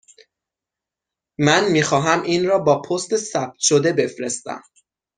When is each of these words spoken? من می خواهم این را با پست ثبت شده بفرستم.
من 1.39 1.71
می 1.71 1.81
خواهم 1.83 2.21
این 2.21 2.45
را 2.47 2.59
با 2.59 2.81
پست 2.81 3.15
ثبت 3.17 3.57
شده 3.59 3.93
بفرستم. 3.93 4.61